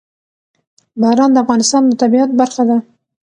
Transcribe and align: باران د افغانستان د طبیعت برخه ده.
باران 1.01 1.31
د 1.33 1.37
افغانستان 1.43 1.83
د 1.87 1.91
طبیعت 2.01 2.29
برخه 2.39 2.63
ده. 2.69 2.77